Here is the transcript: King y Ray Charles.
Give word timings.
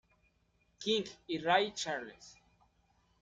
King 0.79 1.05
y 1.27 1.37
Ray 1.37 1.75
Charles. 1.75 2.35